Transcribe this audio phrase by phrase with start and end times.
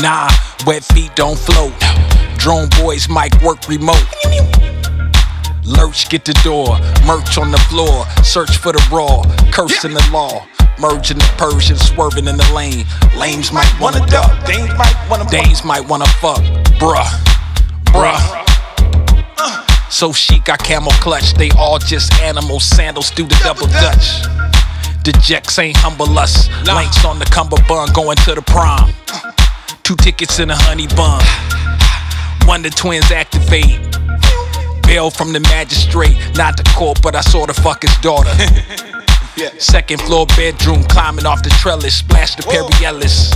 [0.00, 0.30] Nah,
[0.66, 1.74] wet feet don't float.
[2.38, 4.02] Drone boys might work remote.
[5.62, 6.78] Lurch, get the door.
[7.06, 8.06] Merch on the floor.
[8.24, 9.22] Search for the raw.
[9.52, 10.46] Cursing the law.
[10.78, 12.86] Merging the Persian, swerving in the lane.
[13.14, 14.46] Lames might wanna duck.
[14.46, 16.40] Dames might wanna Dames might wanna fuck.
[16.80, 17.04] Bruh.
[17.92, 18.46] Bruh.
[19.36, 19.66] Uh.
[19.90, 21.34] So chic, I camel clutch.
[21.34, 22.64] They all just animals.
[22.64, 24.22] Sandals do the double dutch.
[25.04, 26.48] The Jacks ain't humble us.
[26.64, 28.94] Links on the cummerbund going to the prom.
[29.12, 29.29] Uh.
[29.90, 31.20] Two tickets in a honey bun.
[32.46, 33.74] One the twins activate.
[34.86, 38.30] Bail from the magistrate, not the court, but I saw the fuck his daughter.
[39.58, 43.34] Second floor bedroom, climbing off the trellis, splash the Perry Ellis.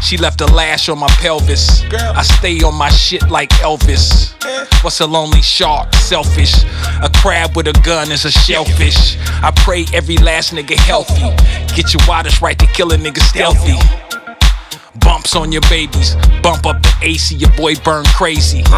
[0.00, 1.82] She left a lash on my pelvis.
[1.92, 4.32] I stay on my shit like Elvis.
[4.82, 5.92] What's a lonely shark?
[5.96, 6.64] Selfish.
[7.02, 9.18] A crab with a gun is a shellfish.
[9.42, 11.28] I pray every last nigga healthy.
[11.76, 13.76] Get your waters right to kill a nigga stealthy.
[15.00, 16.14] Bumps on your babies.
[16.42, 18.62] Bump up the AC, your boy burn crazy.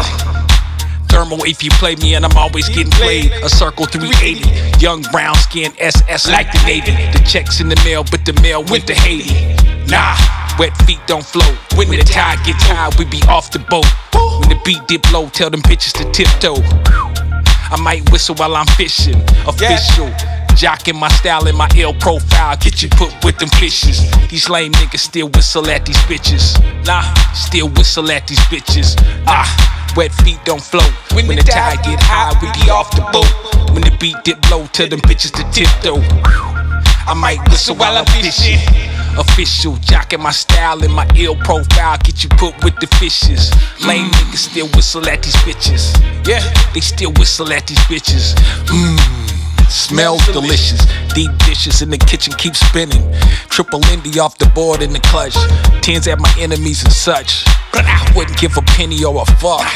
[1.09, 3.31] Thermal if you play me and I'm always getting played.
[3.43, 4.83] A circle 380.
[4.83, 6.91] Young brown skin SS like the Navy.
[7.11, 9.33] The checks in the mail, but the mail went to Haiti.
[9.89, 10.17] Nah,
[10.59, 11.55] wet feet don't float.
[11.75, 13.87] When the tide get high, we be off the boat.
[14.41, 16.61] When the beat dip low, tell them bitches to tiptoe.
[17.69, 19.21] I might whistle while I'm fishing.
[19.47, 20.11] Official.
[20.57, 22.57] Jocking my style and my ill profile.
[22.57, 24.01] Get you put with them fishes.
[24.27, 26.57] These lame niggas still whistle at these bitches.
[26.83, 28.95] Nah, still whistle at these bitches.
[29.27, 30.91] Ah, wet feet don't float.
[31.13, 33.29] When, the tide get high, we be off the boat.
[33.71, 36.01] When the beat dip low, tell them bitches to tiptoe.
[37.05, 38.57] I might whistle while I'm fishing.
[39.15, 41.99] Official, jocking my style and my ill profile.
[41.99, 43.53] Get you put with the fishes.
[43.85, 45.93] Lame niggas still whistle at these bitches.
[46.27, 46.41] Yeah,
[46.73, 48.33] they still whistle at these bitches.
[48.65, 49.26] Mmm.
[49.69, 50.85] Smells delicious.
[51.13, 53.03] Deep dishes in the kitchen keep spinning.
[53.49, 55.35] Triple Indy off the board in the clutch.
[55.81, 57.45] Tens at my enemies and such.
[57.71, 59.67] But I wouldn't give a penny or a fuck.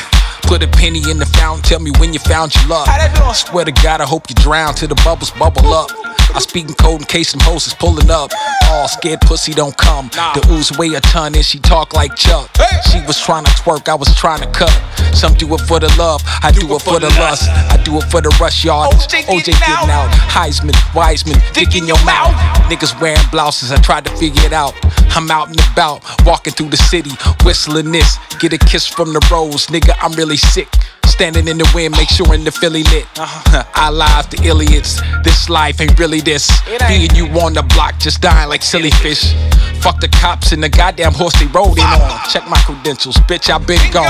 [0.44, 2.88] Put a penny in the fountain, tell me when you found your luck.
[3.36, 5.92] Swear to God, I hope you drown till the bubbles bubble up.
[6.34, 8.32] I speak in code in case some hoes is pulling up.
[8.72, 10.08] All scared pussy don't come.
[10.10, 12.50] The ooze weigh a ton and she talk like Chuck.
[12.90, 14.72] She was trying to twerk, I was trying to cut.
[15.14, 17.50] Some do it for the love, I do it for the lust.
[17.50, 18.94] I do it for the rush yard.
[18.94, 20.10] OJ getting out.
[20.32, 22.34] Heisman, Wiseman, dick in your mouth.
[22.72, 24.74] Niggas wearing blouses, I tried to figure it out.
[25.14, 27.12] I'm out and about, walking through the city,
[27.44, 28.18] whistling this.
[28.40, 30.70] Get a kiss from the rose, nigga, I'm really sick.
[31.06, 33.06] Standing in the wind, make sure in the Philly lit.
[33.16, 35.02] I live the idiots.
[35.24, 36.50] This life ain't really this.
[36.88, 39.34] Me and you on the block, just dying like silly fish.
[39.82, 42.20] Fuck the cops and the goddamn horse they rode in on.
[42.30, 44.08] Check my credentials, bitch, I been gone.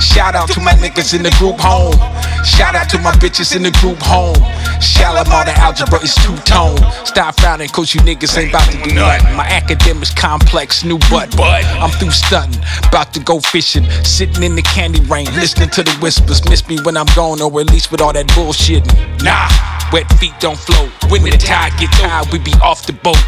[0.00, 1.94] Shout out to my niggas in the group home.
[2.44, 4.40] Shout out to my bitches in the group home.
[5.24, 6.76] Shalimar, the algebra is two tone.
[7.04, 9.36] Stop frowning, cause you niggas ain't about to do nothing.
[9.36, 11.34] My academics complex, new butt.
[11.40, 13.84] I'm through stunting, about to go fishing.
[14.04, 16.46] Sitting in the candy rain, listening to the whispers.
[16.48, 19.22] Miss me when I'm gone, or at least with all that bullshitting.
[19.22, 19.48] Nah,
[19.92, 20.90] wet feet don't float.
[21.10, 23.18] When the tide get high, we be off the boat.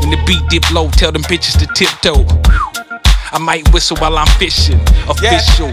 [0.00, 2.26] When the beat dip low, tell them bitches to tiptoe.
[3.32, 4.80] I might whistle while I'm fishing.
[5.08, 5.72] Official.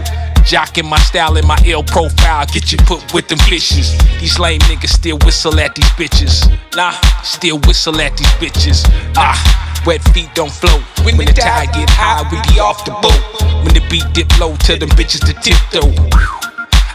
[0.50, 2.44] Jocking my style and my ill profile.
[2.44, 3.96] Get you put with them fishes.
[4.18, 6.50] These lame niggas still whistle at these bitches.
[6.74, 6.90] Nah,
[7.22, 8.82] still whistle at these bitches.
[9.16, 9.38] Ah,
[9.86, 10.82] wet feet don't float.
[11.04, 13.22] When, the tide get high, we be off the boat.
[13.64, 15.94] When the beat dip low, tell them bitches to tiptoe.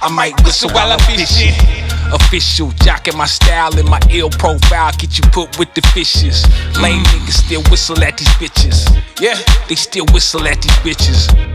[0.02, 1.56] I might whistle while I'm fishing.
[2.12, 4.92] Official, jocking my style and my ill profile.
[4.98, 6.44] Get you put with the fishes.
[6.82, 8.84] Lame niggas still whistle at these bitches.
[9.22, 9.40] Yeah,
[9.70, 11.55] they still whistle at these bitches.